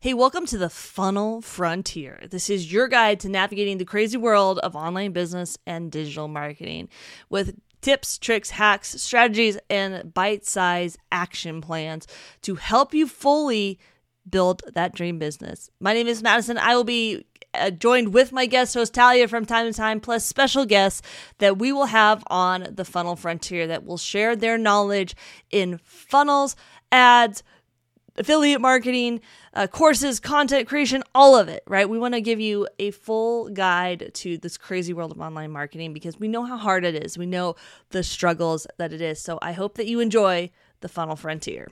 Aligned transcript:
Hey, 0.00 0.14
welcome 0.14 0.46
to 0.46 0.58
the 0.58 0.70
Funnel 0.70 1.40
Frontier. 1.40 2.24
This 2.30 2.48
is 2.48 2.72
your 2.72 2.86
guide 2.86 3.18
to 3.18 3.28
navigating 3.28 3.78
the 3.78 3.84
crazy 3.84 4.16
world 4.16 4.60
of 4.60 4.76
online 4.76 5.10
business 5.10 5.58
and 5.66 5.90
digital 5.90 6.28
marketing 6.28 6.88
with 7.30 7.58
tips, 7.80 8.16
tricks, 8.16 8.50
hacks, 8.50 9.02
strategies, 9.02 9.58
and 9.68 10.14
bite 10.14 10.46
sized 10.46 10.98
action 11.10 11.60
plans 11.60 12.06
to 12.42 12.54
help 12.54 12.94
you 12.94 13.08
fully 13.08 13.80
build 14.30 14.62
that 14.72 14.94
dream 14.94 15.18
business. 15.18 15.68
My 15.80 15.94
name 15.94 16.06
is 16.06 16.22
Madison. 16.22 16.58
I 16.58 16.76
will 16.76 16.84
be 16.84 17.26
uh, 17.52 17.70
joined 17.70 18.14
with 18.14 18.30
my 18.30 18.46
guest 18.46 18.74
host 18.74 18.94
Tahlia 18.94 19.26
from 19.26 19.46
time 19.46 19.66
to 19.66 19.76
time, 19.76 19.98
plus 19.98 20.24
special 20.24 20.64
guests 20.64 21.02
that 21.38 21.58
we 21.58 21.72
will 21.72 21.86
have 21.86 22.22
on 22.28 22.68
the 22.70 22.84
Funnel 22.84 23.16
Frontier 23.16 23.66
that 23.66 23.84
will 23.84 23.98
share 23.98 24.36
their 24.36 24.58
knowledge 24.58 25.16
in 25.50 25.80
funnels, 25.82 26.54
ads, 26.92 27.42
affiliate 28.18 28.60
marketing, 28.60 29.20
uh, 29.54 29.66
courses, 29.66 30.20
content 30.20 30.68
creation, 30.68 31.02
all 31.14 31.36
of 31.36 31.48
it, 31.48 31.62
right? 31.66 31.88
We 31.88 31.98
want 31.98 32.14
to 32.14 32.20
give 32.20 32.40
you 32.40 32.68
a 32.78 32.90
full 32.90 33.48
guide 33.48 34.10
to 34.14 34.36
this 34.38 34.58
crazy 34.58 34.92
world 34.92 35.12
of 35.12 35.20
online 35.20 35.50
marketing 35.50 35.92
because 35.92 36.18
we 36.18 36.28
know 36.28 36.44
how 36.44 36.56
hard 36.56 36.84
it 36.84 36.94
is. 36.94 37.16
We 37.16 37.26
know 37.26 37.56
the 37.90 38.02
struggles 38.02 38.66
that 38.78 38.92
it 38.92 39.00
is. 39.00 39.20
So 39.20 39.38
I 39.40 39.52
hope 39.52 39.76
that 39.76 39.86
you 39.86 40.00
enjoy 40.00 40.50
the 40.80 40.88
funnel 40.88 41.16
frontier. 41.16 41.68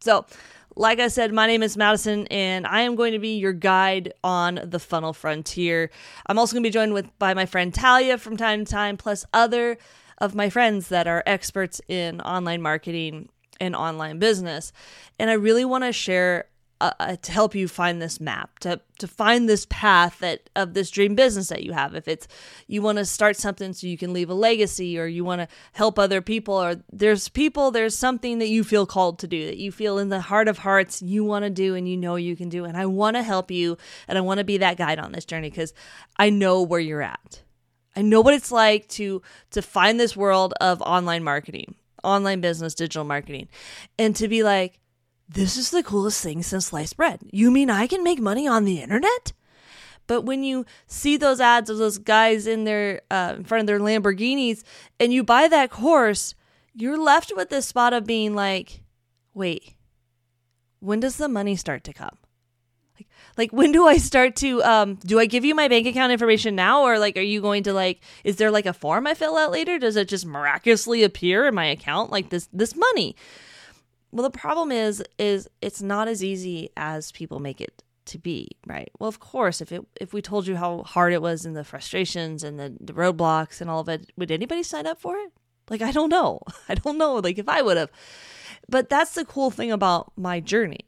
So, 0.00 0.26
like 0.74 1.00
I 1.00 1.08
said, 1.08 1.32
my 1.32 1.46
name 1.46 1.62
is 1.62 1.76
Madison, 1.76 2.26
and 2.28 2.66
I 2.66 2.80
am 2.80 2.96
going 2.96 3.12
to 3.12 3.18
be 3.18 3.36
your 3.36 3.52
guide 3.52 4.14
on 4.24 4.58
the 4.64 4.78
funnel 4.78 5.12
frontier. 5.12 5.90
I'm 6.26 6.38
also 6.38 6.54
going 6.54 6.62
to 6.62 6.66
be 6.66 6.72
joined 6.72 6.94
with 6.94 7.06
by 7.18 7.34
my 7.34 7.46
friend 7.46 7.74
Tahlia 7.74 8.18
from 8.18 8.36
time 8.36 8.64
to 8.64 8.72
time, 8.72 8.96
plus 8.96 9.24
other 9.34 9.76
of 10.18 10.34
my 10.34 10.48
friends 10.48 10.88
that 10.88 11.06
are 11.06 11.22
experts 11.26 11.80
in 11.88 12.20
online 12.22 12.62
marketing 12.62 13.28
and 13.62 13.76
online 13.76 14.18
business. 14.18 14.72
And 15.18 15.30
I 15.30 15.34
really 15.34 15.64
want 15.64 15.84
to 15.84 15.92
share 15.92 16.46
uh, 16.80 16.90
uh, 16.98 17.16
to 17.22 17.30
help 17.30 17.54
you 17.54 17.68
find 17.68 18.02
this 18.02 18.18
map 18.18 18.58
to 18.58 18.80
to 18.98 19.06
find 19.06 19.48
this 19.48 19.66
path 19.70 20.18
that 20.18 20.50
of 20.56 20.74
this 20.74 20.90
dream 20.90 21.14
business 21.14 21.48
that 21.48 21.62
you 21.62 21.72
have. 21.72 21.94
If 21.94 22.08
it's 22.08 22.26
you 22.66 22.82
want 22.82 22.98
to 22.98 23.04
start 23.04 23.36
something 23.36 23.72
so 23.72 23.86
you 23.86 23.96
can 23.96 24.12
leave 24.12 24.28
a 24.28 24.34
legacy 24.34 24.98
or 24.98 25.06
you 25.06 25.24
want 25.24 25.42
to 25.42 25.48
help 25.74 25.96
other 25.96 26.20
people 26.20 26.54
or 26.54 26.82
there's 26.92 27.28
people 27.28 27.70
there's 27.70 27.96
something 27.96 28.40
that 28.40 28.48
you 28.48 28.64
feel 28.64 28.84
called 28.84 29.20
to 29.20 29.28
do 29.28 29.46
that 29.46 29.58
you 29.58 29.70
feel 29.70 29.96
in 29.96 30.08
the 30.08 30.22
heart 30.22 30.48
of 30.48 30.58
hearts 30.58 31.00
you 31.00 31.22
want 31.22 31.44
to 31.44 31.50
do 31.50 31.76
and 31.76 31.88
you 31.88 31.96
know 31.96 32.16
you 32.16 32.34
can 32.34 32.48
do. 32.48 32.64
And 32.64 32.76
I 32.76 32.86
want 32.86 33.14
to 33.14 33.22
help 33.22 33.52
you 33.52 33.78
and 34.08 34.18
I 34.18 34.22
want 34.22 34.38
to 34.38 34.44
be 34.44 34.58
that 34.58 34.76
guide 34.76 34.98
on 34.98 35.12
this 35.12 35.24
journey 35.24 35.52
cuz 35.52 35.72
I 36.16 36.30
know 36.30 36.62
where 36.62 36.80
you're 36.80 37.00
at. 37.00 37.42
I 37.94 38.02
know 38.02 38.22
what 38.22 38.34
it's 38.34 38.50
like 38.50 38.88
to 38.98 39.22
to 39.52 39.62
find 39.62 40.00
this 40.00 40.16
world 40.16 40.52
of 40.60 40.82
online 40.82 41.22
marketing 41.22 41.76
online 42.02 42.40
business 42.40 42.74
digital 42.74 43.04
marketing 43.04 43.48
and 43.98 44.16
to 44.16 44.28
be 44.28 44.42
like 44.42 44.78
this 45.28 45.56
is 45.56 45.70
the 45.70 45.82
coolest 45.82 46.22
thing 46.22 46.42
since 46.42 46.66
sliced 46.66 46.96
bread. 46.96 47.20
You 47.32 47.50
mean 47.50 47.70
I 47.70 47.86
can 47.86 48.02
make 48.02 48.20
money 48.20 48.46
on 48.46 48.64
the 48.64 48.80
internet? 48.80 49.32
But 50.06 50.22
when 50.22 50.42
you 50.42 50.66
see 50.86 51.16
those 51.16 51.40
ads 51.40 51.70
of 51.70 51.78
those 51.78 51.98
guys 51.98 52.46
in 52.46 52.64
their 52.64 53.02
uh, 53.10 53.34
in 53.36 53.44
front 53.44 53.60
of 53.60 53.66
their 53.66 53.78
Lamborghinis 53.78 54.62
and 55.00 55.12
you 55.12 55.22
buy 55.22 55.48
that 55.48 55.70
course, 55.70 56.34
you're 56.74 56.98
left 56.98 57.32
with 57.34 57.50
this 57.50 57.66
spot 57.66 57.92
of 57.92 58.04
being 58.04 58.34
like, 58.34 58.82
wait, 59.32 59.74
when 60.80 61.00
does 61.00 61.16
the 61.16 61.28
money 61.28 61.56
start 61.56 61.84
to 61.84 61.92
come? 61.92 62.18
Like, 63.36 63.52
when 63.52 63.72
do 63.72 63.86
I 63.86 63.96
start 63.96 64.36
to 64.36 64.62
um 64.62 64.94
do 64.96 65.18
I 65.18 65.26
give 65.26 65.44
you 65.44 65.54
my 65.54 65.68
bank 65.68 65.86
account 65.86 66.12
information 66.12 66.54
now 66.54 66.82
or 66.82 66.98
like 66.98 67.16
are 67.16 67.20
you 67.20 67.40
going 67.40 67.62
to 67.64 67.72
like 67.72 68.00
is 68.24 68.36
there 68.36 68.50
like 68.50 68.66
a 68.66 68.72
form 68.72 69.06
I 69.06 69.14
fill 69.14 69.36
out 69.36 69.50
later? 69.50 69.78
Does 69.78 69.96
it 69.96 70.08
just 70.08 70.26
miraculously 70.26 71.02
appear 71.02 71.46
in 71.46 71.54
my 71.54 71.66
account 71.66 72.10
like 72.10 72.30
this 72.30 72.48
this 72.52 72.74
money? 72.76 73.16
Well, 74.10 74.24
the 74.24 74.38
problem 74.38 74.70
is 74.70 75.02
is 75.18 75.48
it's 75.60 75.80
not 75.82 76.08
as 76.08 76.22
easy 76.22 76.70
as 76.76 77.12
people 77.12 77.40
make 77.40 77.60
it 77.60 77.82
to 78.06 78.18
be, 78.18 78.48
right? 78.66 78.90
Well, 78.98 79.08
of 79.08 79.20
course, 79.20 79.60
if 79.60 79.72
it 79.72 79.82
if 80.00 80.12
we 80.12 80.20
told 80.20 80.46
you 80.46 80.56
how 80.56 80.82
hard 80.82 81.12
it 81.12 81.22
was 81.22 81.46
and 81.46 81.56
the 81.56 81.64
frustrations 81.64 82.44
and 82.44 82.58
the, 82.58 82.76
the 82.80 82.92
roadblocks 82.92 83.60
and 83.60 83.70
all 83.70 83.80
of 83.80 83.88
it, 83.88 84.10
would 84.16 84.30
anybody 84.30 84.62
sign 84.62 84.86
up 84.86 85.00
for 85.00 85.16
it? 85.16 85.32
Like 85.70 85.82
I 85.82 85.92
don't 85.92 86.10
know. 86.10 86.40
I 86.68 86.74
don't 86.74 86.98
know 86.98 87.14
like 87.16 87.38
if 87.38 87.48
I 87.48 87.62
would 87.62 87.76
have. 87.76 87.90
But 88.68 88.88
that's 88.88 89.14
the 89.14 89.24
cool 89.24 89.50
thing 89.50 89.72
about 89.72 90.12
my 90.16 90.40
journey 90.40 90.86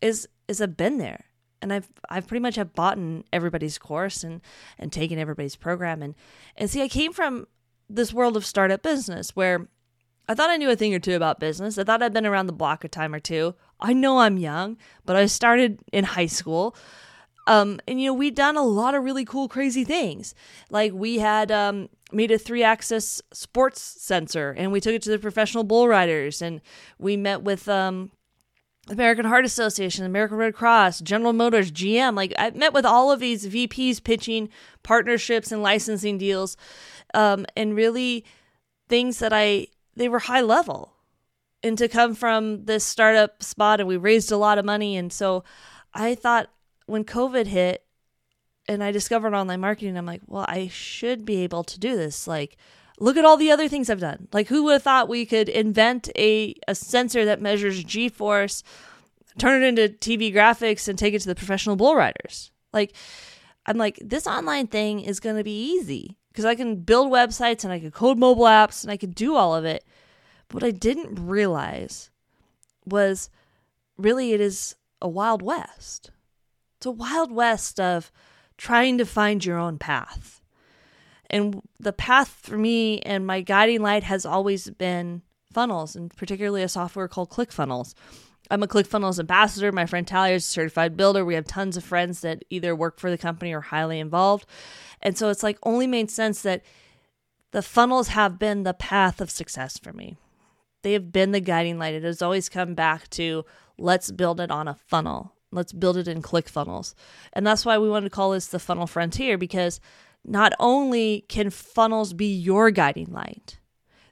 is 0.00 0.28
is 0.48 0.60
I've 0.60 0.76
been 0.76 0.98
there 0.98 1.24
and 1.62 1.72
I've 1.72 1.88
I've 2.10 2.26
pretty 2.26 2.42
much 2.42 2.56
have 2.56 2.74
bought 2.74 2.98
in 2.98 3.24
everybody's 3.32 3.78
course 3.78 4.24
and 4.24 4.40
and 4.78 4.92
taken 4.92 5.18
everybody's 5.18 5.56
program 5.56 6.02
and 6.02 6.14
and 6.56 6.68
see 6.68 6.82
I 6.82 6.88
came 6.88 7.12
from 7.12 7.46
this 7.88 8.12
world 8.12 8.36
of 8.36 8.44
startup 8.44 8.82
business 8.82 9.30
where 9.30 9.68
I 10.28 10.34
thought 10.34 10.50
I 10.50 10.56
knew 10.56 10.70
a 10.70 10.76
thing 10.76 10.94
or 10.94 10.98
two 10.98 11.16
about 11.16 11.40
business. 11.40 11.78
I 11.78 11.84
thought 11.84 12.02
I'd 12.02 12.12
been 12.12 12.26
around 12.26 12.46
the 12.46 12.52
block 12.52 12.84
a 12.84 12.88
time 12.88 13.14
or 13.14 13.20
two. 13.20 13.54
I 13.80 13.92
know 13.92 14.20
I'm 14.20 14.38
young, 14.38 14.76
but 15.04 15.16
I 15.16 15.26
started 15.26 15.80
in 15.92 16.04
high 16.04 16.26
school. 16.26 16.76
Um, 17.48 17.80
and 17.88 18.00
you 18.00 18.06
know, 18.06 18.14
we'd 18.14 18.36
done 18.36 18.56
a 18.56 18.62
lot 18.62 18.94
of 18.94 19.02
really 19.02 19.24
cool, 19.24 19.48
crazy 19.48 19.84
things. 19.84 20.34
Like 20.70 20.92
we 20.92 21.18
had 21.18 21.50
um, 21.50 21.88
made 22.12 22.30
a 22.30 22.38
three 22.38 22.62
axis 22.62 23.20
sports 23.32 23.80
sensor 23.80 24.54
and 24.56 24.70
we 24.70 24.80
took 24.80 24.94
it 24.94 25.02
to 25.02 25.10
the 25.10 25.18
professional 25.18 25.64
bull 25.64 25.88
riders 25.88 26.40
and 26.40 26.60
we 26.98 27.16
met 27.16 27.42
with 27.42 27.68
um, 27.68 28.12
American 28.90 29.24
Heart 29.24 29.44
Association, 29.44 30.04
American 30.04 30.36
Red 30.36 30.54
Cross, 30.54 31.00
General 31.00 31.32
Motors, 31.32 31.70
GM. 31.70 32.16
Like 32.16 32.32
I 32.38 32.50
met 32.50 32.72
with 32.72 32.84
all 32.84 33.12
of 33.12 33.20
these 33.20 33.46
VPs 33.46 34.02
pitching 34.02 34.48
partnerships 34.82 35.52
and 35.52 35.62
licensing 35.62 36.18
deals, 36.18 36.56
um, 37.14 37.46
and 37.56 37.76
really 37.76 38.24
things 38.88 39.20
that 39.20 39.32
I 39.32 39.68
they 39.94 40.08
were 40.08 40.18
high 40.18 40.40
level. 40.40 40.94
And 41.62 41.78
to 41.78 41.86
come 41.86 42.16
from 42.16 42.64
this 42.64 42.84
startup 42.84 43.42
spot 43.42 43.78
and 43.78 43.88
we 43.88 43.96
raised 43.96 44.32
a 44.32 44.36
lot 44.36 44.58
of 44.58 44.64
money. 44.64 44.96
And 44.96 45.12
so 45.12 45.44
I 45.94 46.16
thought 46.16 46.50
when 46.86 47.04
COVID 47.04 47.46
hit 47.46 47.84
and 48.66 48.82
I 48.82 48.90
discovered 48.90 49.32
online 49.32 49.60
marketing, 49.60 49.96
I'm 49.96 50.06
like, 50.06 50.22
well, 50.26 50.44
I 50.48 50.66
should 50.66 51.24
be 51.24 51.36
able 51.44 51.62
to 51.64 51.78
do 51.78 51.96
this. 51.96 52.26
Like, 52.26 52.56
look 53.02 53.16
at 53.16 53.24
all 53.24 53.36
the 53.36 53.50
other 53.50 53.68
things 53.68 53.90
I've 53.90 53.98
done. 53.98 54.28
Like, 54.32 54.46
who 54.46 54.62
would 54.62 54.74
have 54.74 54.82
thought 54.82 55.08
we 55.08 55.26
could 55.26 55.48
invent 55.48 56.08
a, 56.16 56.54
a 56.68 56.74
sensor 56.74 57.24
that 57.24 57.42
measures 57.42 57.82
G 57.82 58.08
force, 58.08 58.62
turn 59.38 59.60
it 59.60 59.66
into 59.66 59.88
TV 59.88 60.32
graphics, 60.32 60.86
and 60.86 60.96
take 60.96 61.12
it 61.12 61.20
to 61.22 61.28
the 61.28 61.34
professional 61.34 61.74
bull 61.74 61.96
riders? 61.96 62.52
Like, 62.72 62.94
I'm 63.66 63.76
like, 63.76 63.98
this 64.00 64.28
online 64.28 64.68
thing 64.68 65.00
is 65.00 65.18
going 65.18 65.36
to 65.36 65.42
be 65.42 65.72
easy 65.72 66.16
because 66.28 66.44
I 66.44 66.54
can 66.54 66.76
build 66.76 67.10
websites 67.10 67.64
and 67.64 67.72
I 67.72 67.80
can 67.80 67.90
code 67.90 68.18
mobile 68.18 68.44
apps 68.44 68.84
and 68.84 68.92
I 68.92 68.96
can 68.96 69.10
do 69.10 69.34
all 69.34 69.54
of 69.54 69.64
it. 69.64 69.84
But 70.46 70.62
what 70.62 70.64
I 70.64 70.70
didn't 70.70 71.26
realize 71.26 72.08
was 72.86 73.30
really 73.96 74.32
it 74.32 74.40
is 74.40 74.76
a 75.00 75.08
wild 75.08 75.42
west. 75.42 76.12
It's 76.76 76.86
a 76.86 76.92
wild 76.92 77.32
west 77.32 77.80
of 77.80 78.12
trying 78.56 78.96
to 78.98 79.04
find 79.04 79.44
your 79.44 79.58
own 79.58 79.78
path. 79.78 80.41
And 81.32 81.62
the 81.80 81.92
path 81.92 82.28
for 82.42 82.58
me 82.58 83.00
and 83.00 83.26
my 83.26 83.40
guiding 83.40 83.80
light 83.80 84.02
has 84.02 84.26
always 84.26 84.68
been 84.70 85.22
funnels, 85.52 85.96
and 85.96 86.14
particularly 86.14 86.62
a 86.62 86.68
software 86.68 87.08
called 87.08 87.30
ClickFunnels. 87.30 87.94
I'm 88.50 88.62
a 88.62 88.68
ClickFunnels 88.68 89.18
ambassador. 89.18 89.72
My 89.72 89.86
friend 89.86 90.06
Tahlia 90.06 90.34
is 90.34 90.46
a 90.46 90.50
certified 90.50 90.96
builder. 90.96 91.24
We 91.24 91.34
have 91.34 91.46
tons 91.46 91.76
of 91.76 91.84
friends 91.84 92.20
that 92.20 92.44
either 92.50 92.76
work 92.76 92.98
for 93.00 93.10
the 93.10 93.16
company 93.16 93.52
or 93.52 93.62
highly 93.62 93.98
involved. 93.98 94.46
And 95.00 95.16
so 95.16 95.30
it's 95.30 95.42
like 95.42 95.58
only 95.62 95.86
made 95.86 96.10
sense 96.10 96.42
that 96.42 96.62
the 97.52 97.62
funnels 97.62 98.08
have 98.08 98.38
been 98.38 98.62
the 98.62 98.74
path 98.74 99.20
of 99.20 99.30
success 99.30 99.78
for 99.78 99.92
me. 99.92 100.16
They 100.82 100.92
have 100.92 101.12
been 101.12 101.32
the 101.32 101.40
guiding 101.40 101.78
light. 101.78 101.94
It 101.94 102.02
has 102.02 102.20
always 102.20 102.48
come 102.48 102.74
back 102.74 103.08
to 103.10 103.44
let's 103.78 104.10
build 104.10 104.40
it 104.40 104.50
on 104.50 104.68
a 104.68 104.74
funnel. 104.74 105.32
Let's 105.50 105.72
build 105.72 105.96
it 105.96 106.08
in 106.08 106.22
ClickFunnels. 106.22 106.94
And 107.32 107.46
that's 107.46 107.64
why 107.64 107.78
we 107.78 107.88
wanted 107.88 108.10
to 108.10 108.14
call 108.14 108.32
this 108.32 108.48
the 108.48 108.58
funnel 108.58 108.86
frontier 108.86 109.38
because 109.38 109.80
not 110.24 110.52
only 110.58 111.24
can 111.28 111.50
funnels 111.50 112.12
be 112.12 112.32
your 112.32 112.70
guiding 112.70 113.12
light, 113.12 113.58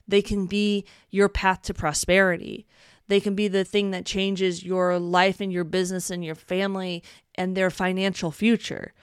they 0.07 0.21
can 0.21 0.45
be 0.45 0.85
your 1.09 1.29
path 1.29 1.61
to 1.63 1.73
prosperity. 1.73 2.67
They 3.07 3.19
can 3.19 3.35
be 3.35 3.47
the 3.47 3.65
thing 3.65 3.91
that 3.91 4.05
changes 4.05 4.63
your 4.63 4.99
life 4.99 5.41
and 5.41 5.51
your 5.51 5.63
business 5.63 6.09
and 6.09 6.23
your 6.23 6.35
family 6.35 7.03
and 7.35 7.55
their 7.55 7.69
financial 7.69 8.31
future. 8.31 8.93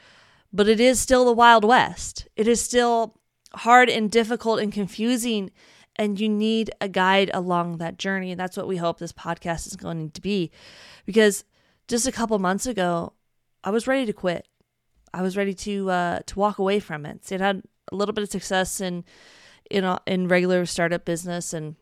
But 0.53 0.69
it 0.69 0.81
is 0.81 1.01
still 1.01 1.25
the 1.25 1.33
Wild 1.33 1.65
West. 1.65 2.29
It 2.37 2.49
is 2.49 2.61
still 2.61 3.19
hard 3.55 3.89
and 3.89 4.11
difficult 4.11 4.61
and 4.61 4.73
confusing, 4.73 5.51
and 5.97 6.19
you 6.19 6.29
need 6.29 6.71
a 6.81 6.89
guide 6.89 7.31
along 7.35 7.79
that 7.79 7.99
journey. 7.99 8.31
And 8.31 8.41
that's 8.41 8.57
what 8.57 8.69
we 8.69 8.77
hope 8.77 8.99
this 8.99 9.13
podcast 9.13 9.67
is 9.67 9.77
going 9.77 10.11
to 10.11 10.21
be. 10.21 10.51
Because 11.05 11.45
just 11.87 12.07
a 12.07 12.13
couple 12.13 12.39
months 12.39 12.67
ago, 12.67 13.13
I 13.65 13.71
was 13.71 13.87
ready 13.87 14.07
to 14.07 14.13
quit. 14.13 14.47
I 15.15 15.23
was 15.23 15.37
ready 15.37 15.55
to 15.55 15.91
uh, 15.91 16.19
to 16.27 16.39
walk 16.39 16.59
away 16.59 16.81
from 16.81 17.07
it. 17.07 17.27
So 17.27 17.35
it 17.35 17.41
had 17.41 17.63
a 17.91 17.97
little 17.97 18.13
bit 18.13 18.23
of 18.23 18.31
success 18.31 18.81
in 18.81 19.05
in 19.71 19.85
in 20.07 20.29
regular 20.29 20.67
startup 20.67 21.05
business 21.05 21.53
and 21.53 21.77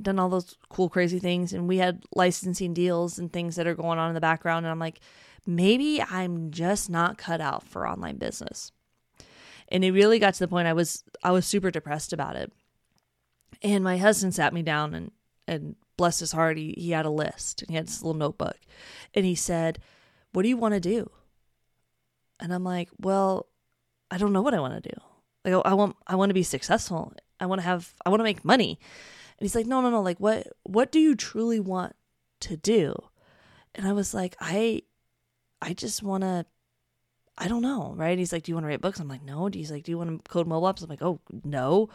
done 0.00 0.18
all 0.18 0.28
those 0.28 0.56
cool, 0.68 0.88
crazy 0.88 1.18
things. 1.18 1.52
And 1.52 1.68
we 1.68 1.78
had 1.78 2.04
licensing 2.14 2.74
deals 2.74 3.18
and 3.18 3.32
things 3.32 3.56
that 3.56 3.66
are 3.66 3.74
going 3.74 3.98
on 3.98 4.08
in 4.08 4.14
the 4.14 4.20
background. 4.20 4.64
And 4.64 4.70
I'm 4.70 4.78
like, 4.78 5.00
maybe 5.46 6.02
I'm 6.02 6.50
just 6.50 6.88
not 6.88 7.18
cut 7.18 7.40
out 7.40 7.66
for 7.66 7.86
online 7.86 8.16
business. 8.16 8.72
And 9.68 9.84
it 9.84 9.92
really 9.92 10.18
got 10.18 10.34
to 10.34 10.40
the 10.40 10.48
point 10.48 10.68
I 10.68 10.72
was 10.72 11.04
I 11.22 11.30
was 11.30 11.46
super 11.46 11.70
depressed 11.70 12.12
about 12.12 12.36
it. 12.36 12.52
And 13.62 13.84
my 13.84 13.98
husband 13.98 14.34
sat 14.34 14.54
me 14.54 14.62
down 14.62 14.94
and 14.94 15.10
and 15.46 15.76
bless 15.96 16.20
his 16.20 16.32
heart, 16.32 16.56
he, 16.56 16.74
he 16.78 16.92
had 16.92 17.04
a 17.04 17.10
list 17.10 17.60
and 17.60 17.70
he 17.70 17.76
had 17.76 17.86
this 17.86 18.02
little 18.02 18.18
notebook. 18.18 18.56
And 19.12 19.26
he 19.26 19.34
said, 19.34 19.80
what 20.32 20.42
do 20.42 20.48
you 20.48 20.56
want 20.56 20.72
to 20.72 20.80
do? 20.80 21.10
And 22.40 22.52
I'm 22.52 22.64
like, 22.64 22.88
well, 22.98 23.46
I 24.10 24.18
don't 24.18 24.32
know 24.32 24.42
what 24.42 24.54
I 24.54 24.60
want 24.60 24.82
to 24.82 24.88
do. 24.88 24.96
Like 25.44 25.64
I 25.64 25.74
want 25.74 25.96
I 26.06 26.16
want 26.16 26.30
to 26.30 26.34
be 26.34 26.42
successful. 26.42 27.12
I 27.38 27.46
want 27.46 27.60
to 27.60 27.64
have 27.64 27.94
I 28.04 28.10
want 28.10 28.20
to 28.20 28.24
make 28.24 28.44
money. 28.44 28.78
And 29.38 29.44
he's 29.44 29.54
like, 29.54 29.66
"No, 29.66 29.80
no, 29.80 29.90
no. 29.90 30.02
Like 30.02 30.18
what 30.18 30.48
what 30.64 30.92
do 30.92 30.98
you 30.98 31.14
truly 31.14 31.60
want 31.60 31.94
to 32.40 32.56
do?" 32.56 32.94
And 33.74 33.86
I 33.86 33.92
was 33.92 34.12
like, 34.12 34.36
"I 34.40 34.82
I 35.62 35.72
just 35.72 36.02
want 36.02 36.24
to 36.24 36.44
I 37.38 37.48
don't 37.48 37.62
know, 37.62 37.94
right? 37.96 38.18
He's 38.18 38.34
like, 38.34 38.42
"Do 38.42 38.52
you 38.52 38.56
want 38.56 38.64
to 38.64 38.68
write 38.68 38.82
books?" 38.82 39.00
I'm 39.00 39.08
like, 39.08 39.22
"No." 39.22 39.46
He's 39.46 39.70
like, 39.70 39.84
"Do 39.84 39.92
you 39.92 39.98
want 39.98 40.24
to 40.24 40.30
code 40.30 40.46
mobile 40.46 40.68
apps?" 40.68 40.82
I'm 40.82 40.90
like, 40.90 41.02
"Oh, 41.02 41.20
no." 41.42 41.88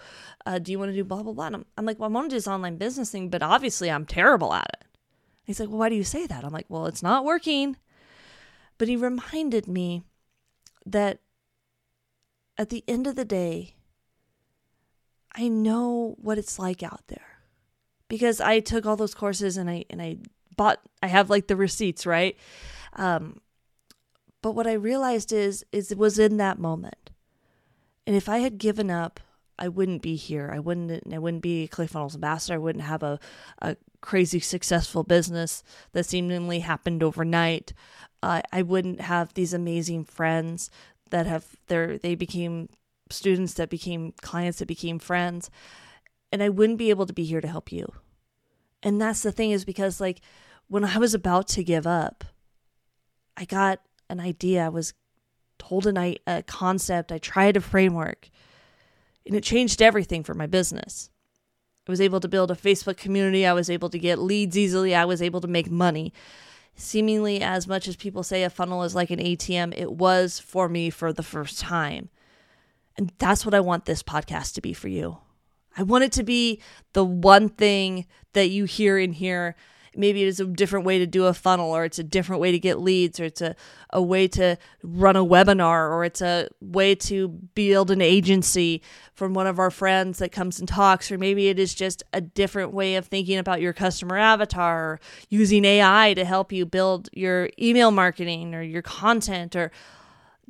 Uh, 0.46 0.58
do 0.58 0.72
you 0.72 0.80
want 0.80 0.90
to 0.90 0.96
do 0.96 1.04
blah 1.04 1.22
blah 1.22 1.34
blah? 1.34 1.48
And 1.48 1.58
I'm, 1.58 1.66
I'm 1.78 1.86
like, 1.86 2.00
"Well, 2.00 2.10
I 2.10 2.14
want 2.14 2.26
to 2.26 2.34
do 2.34 2.38
this 2.38 2.48
online 2.48 2.78
business 2.78 3.12
thing, 3.12 3.30
but 3.30 3.44
obviously 3.44 3.92
I'm 3.92 4.06
terrible 4.06 4.54
at 4.54 4.70
it." 4.82 4.88
He's 5.44 5.60
like, 5.60 5.70
"Well, 5.70 5.78
why 5.78 5.90
do 5.90 5.96
you 5.96 6.04
say 6.04 6.26
that?" 6.26 6.44
I'm 6.44 6.54
like, 6.54 6.66
"Well, 6.70 6.88
it's 6.88 7.04
not 7.04 7.26
working." 7.26 7.78
But 8.78 8.88
he 8.88 8.96
reminded 8.96 9.68
me 9.68 10.04
that 10.86 11.20
at 12.58 12.70
the 12.70 12.84
end 12.88 13.08
of 13.08 13.16
the 13.16 13.26
day, 13.26 13.76
I 15.34 15.48
know 15.48 16.16
what 16.22 16.38
it's 16.38 16.58
like 16.58 16.84
out 16.84 17.02
there 17.08 17.40
because 18.08 18.40
I 18.40 18.60
took 18.60 18.86
all 18.86 18.96
those 18.96 19.14
courses 19.14 19.58
and 19.58 19.70
I 19.70 19.86
and 19.90 20.02
I 20.02 20.18
bought. 20.56 20.80
I 21.04 21.08
have 21.08 21.30
like 21.30 21.48
the 21.48 21.56
receipts, 21.56 22.06
right? 22.06 22.38
Um, 22.94 23.42
but 24.42 24.54
what 24.54 24.68
I 24.68 24.74
realized 24.74 25.34
is 25.34 25.66
is 25.72 25.92
it 25.92 25.98
was 25.98 26.18
in 26.20 26.38
that 26.38 26.60
moment. 26.60 27.10
And 28.08 28.16
if 28.16 28.30
I 28.30 28.38
had 28.38 28.58
given 28.58 28.92
up, 28.92 29.20
I 29.58 29.68
wouldn't 29.68 30.02
be 30.02 30.16
here. 30.16 30.52
I 30.54 30.60
wouldn't 30.60 31.14
I 31.14 31.18
wouldn't 31.18 31.44
be 31.44 31.64
a 31.64 31.68
ClickFunnels 31.68 32.16
ambassador. 32.16 32.56
I 32.56 32.60
wouldn't 32.60 32.84
have 32.84 33.04
a, 33.04 33.20
a 33.62 33.78
crazy 34.02 34.40
successful 34.40 35.04
business 35.04 35.64
that 35.94 36.06
seemingly 36.06 36.60
happened 36.60 37.04
overnight. 37.04 37.74
Uh, 38.22 38.42
I 38.52 38.62
wouldn't 38.62 39.02
have 39.02 39.34
these 39.34 39.54
amazing 39.54 40.06
friends 40.06 40.70
that 41.10 41.26
have 41.28 41.46
their 41.68 41.98
they 41.98 42.16
became 42.16 42.70
students 43.10 43.54
that 43.54 43.70
became 43.70 44.14
clients 44.22 44.60
that 44.60 44.68
became 44.68 45.00
friends 45.00 45.50
and 46.32 46.42
I 46.42 46.50
wouldn't 46.50 46.80
be 46.80 46.90
able 46.90 47.06
to 47.06 47.14
be 47.14 47.24
here 47.24 47.40
to 47.40 47.48
help 47.48 47.72
you. 47.72 47.88
And 48.84 49.00
that's 49.00 49.24
the 49.24 49.32
thing 49.32 49.52
is 49.52 49.64
because 49.64 50.02
like 50.02 50.22
when 50.68 50.84
I 50.84 50.98
was 50.98 51.14
about 51.14 51.48
to 51.50 51.64
give 51.64 51.88
up, 51.88 52.24
I 53.38 53.46
got 53.46 53.82
an 54.10 54.20
idea. 54.20 54.66
I 54.66 54.70
was 54.70 54.94
told 55.58 55.86
a, 55.88 56.18
a 56.28 56.44
concept. 56.44 57.12
I 57.12 57.18
tried 57.18 57.58
a 57.58 57.62
framework, 57.62 58.30
and 59.26 59.36
it 59.36 59.44
changed 59.44 59.82
everything 59.82 60.24
for 60.24 60.34
my 60.34 60.48
business. 60.48 61.10
I 61.88 61.92
was 61.92 62.02
able 62.02 62.20
to 62.20 62.28
build 62.28 62.52
a 62.52 62.56
Facebook 62.56 62.98
community. 62.98 63.46
I 63.46 63.54
was 63.54 63.70
able 63.70 63.90
to 63.90 64.00
get 64.00 64.20
leads 64.20 64.58
easily. 64.58 64.96
I 64.96 65.06
was 65.06 65.22
able 65.22 65.42
to 65.42 65.48
make 65.48 65.70
money. 65.70 66.14
Seemingly, 66.76 67.42
as 67.42 67.68
much 67.68 67.88
as 67.88 67.96
people 67.96 68.24
say 68.24 68.44
a 68.44 68.50
funnel 68.50 68.84
is 68.84 68.96
like 68.96 69.12
an 69.12 69.20
ATM, 69.20 69.78
it 69.78 69.92
was 69.92 70.40
for 70.40 70.68
me 70.68 70.90
for 70.90 71.14
the 71.14 71.24
first 71.24 71.60
time. 71.60 72.10
And 72.98 73.12
that's 73.18 73.46
what 73.46 73.54
I 73.54 73.60
want 73.60 73.86
this 73.86 74.04
podcast 74.04 74.54
to 74.56 74.62
be 74.62 74.74
for 74.74 74.88
you. 74.88 75.18
I 75.78 75.84
want 75.84 76.06
it 76.06 76.12
to 76.14 76.24
be 76.24 76.62
the 76.94 77.06
one 77.06 77.50
thing 77.50 78.08
that 78.34 78.50
you 78.50 78.66
hear 78.66 78.98
in 78.98 79.14
here 79.14 79.56
maybe 79.96 80.24
it 80.24 80.28
is 80.28 80.40
a 80.40 80.46
different 80.46 80.86
way 80.86 81.00
to 81.00 81.08
do 81.08 81.26
a 81.26 81.34
funnel 81.34 81.72
or 81.72 81.86
it's 81.86 82.00
a 82.00 82.04
different 82.04 82.42
way 82.42 82.52
to 82.52 82.60
get 82.60 82.80
leads 82.80 83.20
or 83.20 83.26
it's 83.26 83.42
a, 83.42 83.56
a 83.92 84.02
way 84.02 84.28
to 84.28 84.58
run 84.84 85.16
a 85.16 85.24
webinar 85.24 85.90
or 85.90 86.04
it's 86.04 86.22
a 86.22 86.48
way 86.62 86.96
to 86.96 87.28
build 87.28 87.92
an 87.92 88.02
agency 88.02 88.82
from 89.14 89.34
one 89.34 89.48
of 89.48 89.60
our 89.60 89.72
friends 89.72 90.20
that 90.20 90.32
comes 90.32 90.60
and 90.60 90.68
talks 90.68 91.12
or 91.12 91.18
maybe 91.18 91.48
it 91.48 91.60
is 91.60 91.74
just 91.74 92.04
a 92.14 92.22
different 92.22 92.74
way 92.74 92.96
of 92.96 93.06
thinking 93.06 93.38
about 93.38 93.62
your 93.62 93.74
customer 93.74 94.18
avatar 94.18 94.92
or 94.92 95.00
using 95.30 95.66
AI 95.66 96.14
to 96.14 96.26
help 96.26 96.52
you 96.52 96.66
build 96.66 97.10
your 97.14 97.50
email 97.60 97.92
marketing 97.92 98.54
or 98.54 98.62
your 98.62 98.82
content 98.82 99.56
or 99.56 99.72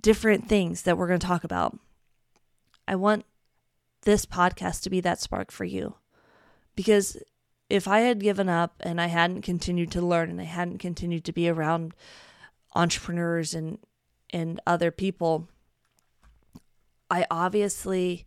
different 0.01 0.47
things 0.47 0.83
that 0.83 0.97
we're 0.97 1.07
going 1.07 1.19
to 1.19 1.27
talk 1.27 1.43
about. 1.43 1.77
I 2.87 2.95
want 2.95 3.25
this 4.03 4.25
podcast 4.25 4.83
to 4.83 4.89
be 4.89 5.01
that 5.01 5.19
spark 5.19 5.51
for 5.51 5.65
you 5.65 5.95
because 6.75 7.17
if 7.69 7.87
I 7.87 7.99
had 7.99 8.19
given 8.19 8.49
up 8.49 8.75
and 8.81 9.01
I 9.01 9.07
hadn't 9.07 9.41
continued 9.41 9.91
to 9.91 10.01
learn 10.01 10.29
and 10.29 10.39
I 10.39 10.45
hadn't 10.45 10.77
continued 10.79 11.25
to 11.25 11.33
be 11.33 11.49
around 11.49 11.93
entrepreneurs 12.75 13.53
and 13.53 13.79
and 14.31 14.59
other 14.67 14.91
people, 14.91 15.47
I 17.09 17.25
obviously 17.31 18.25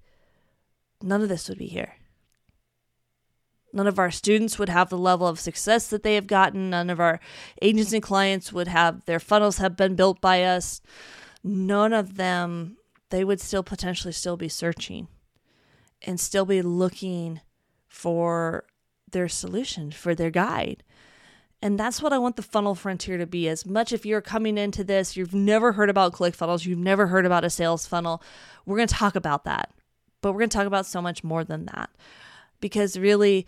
none 1.02 1.22
of 1.22 1.28
this 1.28 1.48
would 1.48 1.58
be 1.58 1.66
here. 1.66 1.94
None 3.72 3.86
of 3.86 3.98
our 3.98 4.10
students 4.10 4.58
would 4.58 4.70
have 4.70 4.88
the 4.88 4.98
level 4.98 5.26
of 5.26 5.38
success 5.38 5.88
that 5.88 6.02
they 6.02 6.14
have 6.14 6.26
gotten. 6.26 6.70
None 6.70 6.88
of 6.88 6.98
our 6.98 7.20
agents 7.60 7.92
and 7.92 8.02
clients 8.02 8.52
would 8.52 8.68
have 8.68 9.04
their 9.04 9.20
funnels 9.20 9.58
have 9.58 9.76
been 9.76 9.94
built 9.94 10.20
by 10.20 10.42
us. 10.42 10.80
None 11.44 11.92
of 11.92 12.16
them, 12.16 12.78
they 13.10 13.24
would 13.24 13.40
still 13.40 13.62
potentially 13.62 14.12
still 14.12 14.36
be 14.36 14.48
searching 14.48 15.08
and 16.02 16.18
still 16.18 16.46
be 16.46 16.62
looking 16.62 17.40
for 17.86 18.64
their 19.12 19.28
solution, 19.28 19.90
for 19.90 20.14
their 20.14 20.30
guide. 20.30 20.82
And 21.60 21.78
that's 21.78 22.00
what 22.00 22.12
I 22.12 22.18
want 22.18 22.36
the 22.36 22.42
funnel 22.42 22.74
frontier 22.74 23.18
to 23.18 23.26
be. 23.26 23.48
As 23.48 23.66
much 23.66 23.92
if 23.92 24.06
you're 24.06 24.20
coming 24.20 24.56
into 24.56 24.84
this, 24.84 25.16
you've 25.16 25.34
never 25.34 25.72
heard 25.72 25.90
about 25.90 26.12
ClickFunnels, 26.12 26.64
you've 26.64 26.78
never 26.78 27.08
heard 27.08 27.26
about 27.26 27.44
a 27.44 27.50
sales 27.50 27.86
funnel, 27.86 28.22
we're 28.64 28.76
going 28.76 28.88
to 28.88 28.94
talk 28.94 29.16
about 29.16 29.44
that. 29.44 29.72
But 30.20 30.32
we're 30.32 30.40
going 30.40 30.50
to 30.50 30.56
talk 30.56 30.66
about 30.66 30.86
so 30.86 31.00
much 31.02 31.22
more 31.24 31.44
than 31.44 31.66
that 31.66 31.90
because 32.60 32.98
really 32.98 33.46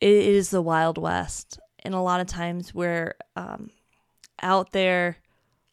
it 0.00 0.10
is 0.10 0.50
the 0.50 0.62
Wild 0.62 0.98
West. 0.98 1.58
And 1.80 1.94
a 1.94 2.00
lot 2.00 2.20
of 2.20 2.26
times 2.26 2.74
we're 2.74 3.14
um, 3.36 3.70
out 4.42 4.72
there 4.72 5.18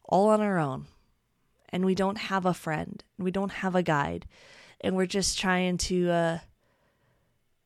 all 0.04 0.28
on 0.28 0.40
our 0.40 0.58
own 0.58 0.86
and 1.70 1.84
we 1.84 1.94
don't 1.94 2.18
have 2.18 2.46
a 2.46 2.54
friend, 2.54 3.02
we 3.18 3.30
don't 3.30 3.50
have 3.50 3.74
a 3.74 3.82
guide, 3.82 4.26
and 4.80 4.94
we're 4.94 5.06
just 5.06 5.38
trying 5.38 5.78
to 5.78 6.10
uh, 6.10 6.38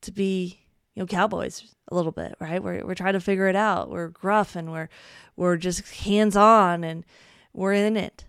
to 0.01 0.11
be 0.11 0.60
you 0.95 1.01
know 1.01 1.07
cowboys 1.07 1.73
a 1.89 1.95
little 1.95 2.11
bit 2.11 2.35
right? 2.39 2.63
We're, 2.63 2.85
we're 2.85 2.95
trying 2.95 3.13
to 3.13 3.19
figure 3.19 3.47
it 3.47 3.55
out. 3.55 3.89
We're 3.89 4.09
gruff 4.09 4.55
and 4.55 4.71
we're 4.71 4.89
we're 5.35 5.57
just 5.57 5.89
hands 5.89 6.35
on 6.35 6.83
and 6.83 7.05
we're 7.53 7.73
in 7.73 7.97
it. 7.97 8.25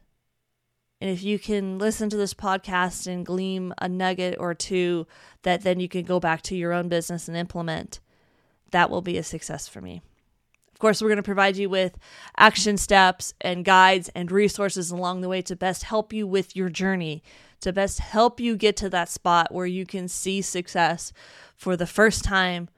And 1.00 1.10
if 1.10 1.22
you 1.24 1.38
can 1.38 1.78
listen 1.78 2.10
to 2.10 2.16
this 2.16 2.34
podcast 2.34 3.08
and 3.08 3.26
glean 3.26 3.74
a 3.78 3.88
nugget 3.88 4.36
or 4.38 4.54
two 4.54 5.06
that 5.42 5.62
then 5.62 5.80
you 5.80 5.88
can 5.88 6.04
go 6.04 6.20
back 6.20 6.42
to 6.42 6.56
your 6.56 6.72
own 6.72 6.88
business 6.88 7.26
and 7.28 7.36
implement 7.36 8.00
that 8.70 8.88
will 8.88 9.02
be 9.02 9.18
a 9.18 9.22
success 9.22 9.68
for 9.68 9.80
me 9.80 10.02
course 10.82 11.00
we're 11.00 11.08
going 11.08 11.16
to 11.16 11.22
provide 11.22 11.56
you 11.56 11.70
with 11.70 11.96
action 12.36 12.76
steps 12.76 13.32
and 13.40 13.64
guides 13.64 14.10
and 14.16 14.30
resources 14.30 14.90
along 14.90 15.20
the 15.20 15.28
way 15.28 15.40
to 15.40 15.56
best 15.56 15.84
help 15.84 16.12
you 16.12 16.26
with 16.26 16.54
your 16.54 16.68
journey 16.68 17.22
to 17.62 17.72
best 17.72 18.00
help 18.00 18.40
you 18.40 18.56
get 18.56 18.76
to 18.76 18.90
that 18.90 19.08
spot 19.08 19.52
where 19.54 19.66
you 19.66 19.86
can 19.86 20.08
see 20.08 20.42
success 20.42 21.12
for 21.56 21.76
the 21.76 21.86
first 21.86 22.24
time 22.24 22.68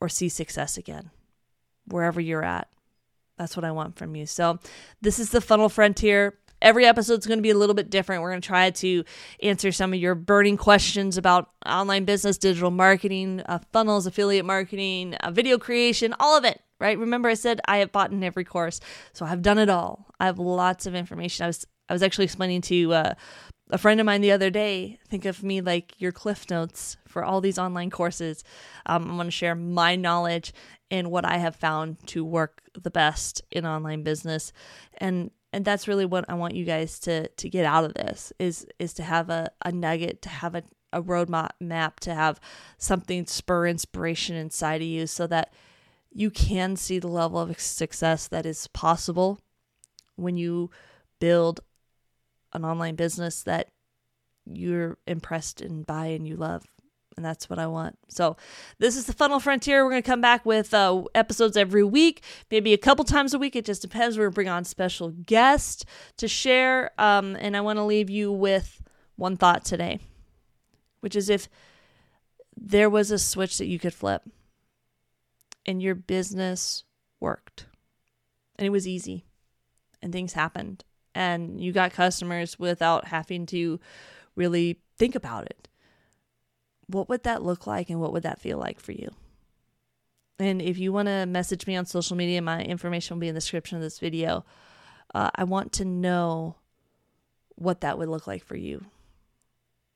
or 0.00 0.08
see 0.08 0.28
success 0.28 0.76
again, 0.76 1.10
wherever 1.86 2.20
you're 2.20 2.44
at. 2.44 2.68
That's 3.38 3.56
what 3.56 3.64
I 3.64 3.72
want 3.72 3.96
from 3.96 4.14
you. 4.14 4.26
So, 4.26 4.58
this 5.00 5.18
is 5.18 5.30
the 5.30 5.40
Funnel 5.40 5.70
Frontier. 5.70 6.38
Every 6.60 6.84
episode 6.84 7.20
is 7.20 7.26
going 7.26 7.38
to 7.38 7.42
be 7.42 7.50
a 7.50 7.56
little 7.56 7.74
bit 7.74 7.88
different. 7.88 8.20
We're 8.20 8.32
going 8.32 8.42
to 8.42 8.46
try 8.46 8.68
to 8.68 9.04
answer 9.42 9.72
some 9.72 9.94
of 9.94 9.98
your 9.98 10.14
burning 10.14 10.58
questions 10.58 11.16
about 11.16 11.48
online 11.64 12.04
business, 12.04 12.36
digital 12.36 12.70
marketing, 12.70 13.40
uh, 13.46 13.60
funnels, 13.72 14.06
affiliate 14.06 14.44
marketing, 14.44 15.14
uh, 15.14 15.30
video 15.30 15.56
creation, 15.56 16.14
all 16.20 16.36
of 16.36 16.44
it, 16.44 16.60
right? 16.80 16.98
Remember, 16.98 17.28
I 17.28 17.34
said 17.34 17.60
I 17.66 17.78
have 17.78 17.92
bought 17.92 18.10
in 18.10 18.24
every 18.24 18.44
course, 18.44 18.80
so 19.12 19.24
I've 19.24 19.42
done 19.42 19.58
it 19.58 19.68
all. 19.68 20.06
I 20.18 20.26
have 20.26 20.38
lots 20.38 20.86
of 20.86 20.94
information. 20.94 21.44
I 21.44 21.46
was 21.48 21.66
I 21.88 21.92
was 21.92 22.02
actually 22.02 22.24
explaining 22.24 22.62
to 22.62 22.92
uh, 22.92 23.14
a 23.72 23.78
friend 23.78 24.00
of 24.00 24.06
mine 24.06 24.20
the 24.20 24.32
other 24.32 24.50
day 24.50 24.98
think 25.08 25.24
of 25.24 25.42
me 25.42 25.60
like 25.60 26.00
your 26.00 26.12
cliff 26.12 26.48
notes 26.50 26.96
for 27.06 27.24
all 27.24 27.40
these 27.40 27.58
online 27.58 27.90
courses 27.90 28.44
um, 28.86 29.08
i'm 29.08 29.16
going 29.16 29.26
to 29.26 29.30
share 29.30 29.54
my 29.54 29.96
knowledge 29.96 30.52
and 30.90 31.10
what 31.10 31.24
i 31.24 31.38
have 31.38 31.56
found 31.56 31.96
to 32.06 32.24
work 32.24 32.62
the 32.80 32.90
best 32.90 33.42
in 33.50 33.64
online 33.64 34.02
business 34.02 34.52
and 34.98 35.30
and 35.52 35.64
that's 35.64 35.88
really 35.88 36.06
what 36.06 36.24
i 36.28 36.34
want 36.34 36.54
you 36.54 36.64
guys 36.64 36.98
to 36.98 37.28
to 37.28 37.48
get 37.48 37.64
out 37.64 37.84
of 37.84 37.94
this 37.94 38.32
is 38.38 38.66
is 38.78 38.92
to 38.92 39.02
have 39.02 39.30
a, 39.30 39.50
a 39.64 39.72
nugget 39.72 40.22
to 40.22 40.28
have 40.28 40.54
a, 40.54 40.62
a 40.92 41.02
roadmap 41.02 41.50
map 41.60 42.00
to 42.00 42.14
have 42.14 42.40
something 42.78 43.26
spur 43.26 43.66
inspiration 43.66 44.36
inside 44.36 44.80
of 44.80 44.88
you 44.88 45.06
so 45.06 45.26
that 45.26 45.52
you 46.12 46.30
can 46.30 46.76
see 46.76 46.98
the 46.98 47.08
level 47.08 47.38
of 47.38 47.58
success 47.60 48.28
that 48.28 48.46
is 48.46 48.66
possible 48.68 49.40
when 50.16 50.36
you 50.36 50.70
build 51.20 51.60
an 52.52 52.64
online 52.64 52.96
business 52.96 53.42
that 53.44 53.68
you're 54.44 54.98
impressed 55.06 55.60
and 55.60 55.86
buy 55.86 56.06
and 56.06 56.26
you 56.26 56.36
love. 56.36 56.64
And 57.16 57.24
that's 57.24 57.50
what 57.50 57.58
I 57.58 57.66
want. 57.66 57.98
So, 58.08 58.36
this 58.78 58.96
is 58.96 59.04
the 59.04 59.12
Funnel 59.12 59.40
Frontier. 59.40 59.84
We're 59.84 59.90
going 59.90 60.02
to 60.02 60.08
come 60.08 60.20
back 60.20 60.46
with 60.46 60.72
uh, 60.72 61.02
episodes 61.14 61.56
every 61.56 61.84
week, 61.84 62.22
maybe 62.50 62.72
a 62.72 62.78
couple 62.78 63.04
times 63.04 63.34
a 63.34 63.38
week. 63.38 63.56
It 63.56 63.64
just 63.64 63.82
depends. 63.82 64.16
We're 64.16 64.24
going 64.24 64.32
to 64.32 64.34
bring 64.36 64.48
on 64.48 64.64
special 64.64 65.10
guests 65.10 65.84
to 66.18 66.28
share. 66.28 66.92
Um, 66.98 67.36
and 67.40 67.56
I 67.56 67.60
want 67.60 67.78
to 67.78 67.82
leave 67.82 68.10
you 68.10 68.32
with 68.32 68.80
one 69.16 69.36
thought 69.36 69.64
today, 69.64 69.98
which 71.00 71.16
is 71.16 71.28
if 71.28 71.48
there 72.56 72.88
was 72.88 73.10
a 73.10 73.18
switch 73.18 73.58
that 73.58 73.66
you 73.66 73.78
could 73.78 73.92
flip 73.92 74.22
and 75.66 75.82
your 75.82 75.94
business 75.94 76.84
worked 77.20 77.66
and 78.58 78.66
it 78.66 78.70
was 78.70 78.88
easy 78.88 79.24
and 80.02 80.12
things 80.12 80.32
happened 80.32 80.84
and 81.14 81.60
you 81.60 81.72
got 81.72 81.92
customers 81.92 82.58
without 82.58 83.06
having 83.06 83.46
to 83.46 83.80
really 84.36 84.78
think 84.98 85.14
about 85.14 85.46
it. 85.46 85.68
What 86.86 87.08
would 87.08 87.24
that 87.24 87.42
look 87.42 87.66
like 87.66 87.90
and 87.90 88.00
what 88.00 88.12
would 88.12 88.22
that 88.22 88.40
feel 88.40 88.58
like 88.58 88.80
for 88.80 88.92
you? 88.92 89.10
And 90.38 90.62
if 90.62 90.78
you 90.78 90.92
want 90.92 91.08
to 91.08 91.26
message 91.26 91.66
me 91.66 91.76
on 91.76 91.84
social 91.84 92.16
media, 92.16 92.40
my 92.40 92.62
information 92.62 93.16
will 93.16 93.20
be 93.20 93.28
in 93.28 93.34
the 93.34 93.40
description 93.40 93.76
of 93.76 93.82
this 93.82 93.98
video. 93.98 94.44
Uh, 95.14 95.30
I 95.34 95.44
want 95.44 95.72
to 95.74 95.84
know 95.84 96.56
what 97.56 97.82
that 97.82 97.98
would 97.98 98.08
look 98.08 98.26
like 98.26 98.44
for 98.44 98.56
you. 98.56 98.84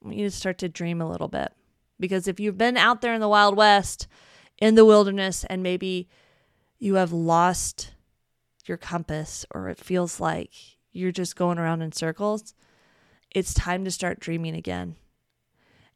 I 0.03 0.07
want 0.07 0.19
you 0.19 0.27
to 0.27 0.31
start 0.31 0.59
to 0.59 0.69
dream 0.69 1.01
a 1.01 1.09
little 1.09 1.29
bit. 1.29 1.53
Because 1.99 2.29
if 2.29 2.39
you've 2.41 2.59
been 2.59 2.77
out 2.77 3.01
there 3.01 3.15
in 3.15 3.21
the 3.21 3.29
Wild 3.29 3.57
West, 3.57 4.07
in 4.59 4.75
the 4.75 4.85
wilderness, 4.85 5.45
and 5.45 5.63
maybe 5.63 6.09
you 6.79 6.95
have 6.95 7.13
lost 7.13 7.93
your 8.67 8.77
compass, 8.77 9.45
or 9.53 9.69
it 9.69 9.79
feels 9.79 10.21
like 10.21 10.53
you're 10.93 11.13
just 11.13 11.37
going 11.37 11.59
around 11.59 11.83
in 11.83 11.93
circles, 11.93 12.55
it's 13.31 13.53
time 13.53 13.85
to 13.85 13.91
start 13.91 14.21
dreaming 14.21 14.55
again 14.55 14.97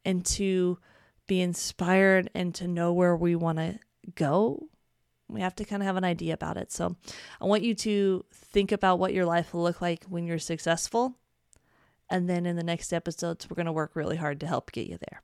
and 0.04 0.24
to 0.24 0.78
be 1.26 1.40
inspired 1.40 2.30
and 2.34 2.54
to 2.54 2.66
know 2.66 2.92
where 2.92 3.16
we 3.16 3.36
want 3.36 3.58
to 3.58 3.78
go. 4.14 4.68
We 5.28 5.40
have 5.40 5.54
to 5.56 5.64
kind 5.64 5.82
of 5.82 5.86
have 5.86 5.96
an 5.96 6.04
idea 6.04 6.34
about 6.34 6.56
it. 6.56 6.72
So, 6.72 6.96
I 7.40 7.44
want 7.44 7.62
you 7.62 7.74
to 7.74 8.24
think 8.32 8.72
about 8.72 8.98
what 8.98 9.12
your 9.12 9.26
life 9.26 9.52
will 9.52 9.62
look 9.62 9.80
like 9.80 10.04
when 10.04 10.26
you're 10.26 10.38
successful. 10.38 11.16
And 12.10 12.28
then 12.28 12.46
in 12.46 12.56
the 12.56 12.64
next 12.64 12.92
episodes, 12.92 13.48
we're 13.48 13.56
going 13.56 13.66
to 13.66 13.72
work 13.72 13.94
really 13.94 14.16
hard 14.16 14.40
to 14.40 14.46
help 14.46 14.72
get 14.72 14.86
you 14.86 14.96
there. 14.96 15.20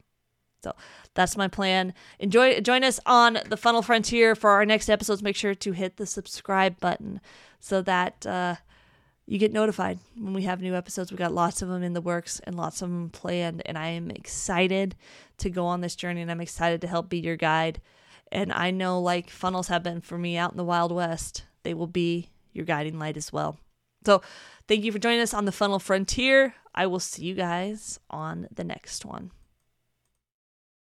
So 0.64 0.75
that's 1.12 1.37
my 1.37 1.47
plan. 1.47 1.92
Enjoy 2.18 2.59
join 2.61 2.83
us 2.83 2.99
on 3.04 3.38
the 3.47 3.56
Funnel 3.56 3.83
Frontier 3.83 4.35
for 4.35 4.50
our 4.50 4.64
next 4.64 4.88
episodes. 4.88 5.23
Make 5.23 5.37
sure 5.37 5.54
to 5.54 5.73
hit 5.73 5.99
the 5.99 6.06
subscribe 6.06 6.80
button 6.80 7.21
so 7.61 7.83
that 7.83 8.26
uh, 8.26 8.56
you 9.26 9.38
get 9.38 9.52
notified 9.52 9.99
when 10.16 10.33
we 10.33 10.44
have 10.44 10.62
new 10.62 10.75
episodes. 10.75 11.12
We 11.12 11.18
got 11.18 11.35
lots 11.35 11.61
of 11.61 11.68
them 11.68 11.83
in 11.83 11.92
the 11.92 12.00
works 12.00 12.40
and 12.44 12.56
lots 12.56 12.80
of 12.80 12.88
them 12.88 13.11
planned, 13.11 13.62
and 13.66 13.76
I 13.76 13.88
am 13.88 14.11
excited 14.11 14.97
to 15.38 15.50
go 15.50 15.66
on 15.66 15.83
this 15.83 15.94
journey 15.94 16.23
and 16.23 16.30
I'm 16.30 16.40
excited 16.40 16.80
to 16.80 16.88
help 16.88 17.11
be 17.11 17.18
your 17.18 17.37
guide. 17.37 17.83
And 18.33 18.50
I 18.50 18.71
know, 18.71 19.00
like 19.00 19.28
funnels 19.28 19.68
have 19.68 19.83
been 19.83 20.00
for 20.00 20.16
me 20.16 20.38
out 20.38 20.52
in 20.52 20.56
the 20.56 20.64
Wild 20.64 20.92
West, 20.92 21.44
they 21.62 21.75
will 21.75 21.87
be 21.87 22.30
your 22.54 22.64
guiding 22.64 22.99
light 22.99 23.18
as 23.18 23.33
well. 23.33 23.59
So, 24.06 24.23
thank 24.66 24.83
you 24.83 24.92
for 24.92 24.99
joining 24.99 25.21
us 25.21 25.35
on 25.35 25.44
the 25.44 25.52
Funnel 25.52 25.78
Frontier. 25.78 26.54
I 26.75 26.87
will 26.87 27.00
see 27.00 27.25
you 27.25 27.35
guys 27.35 28.00
on 28.11 28.49
the 28.50 28.64
next 28.64 29.04
one. 29.04 29.30